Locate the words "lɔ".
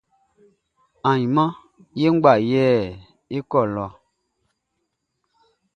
3.75-3.85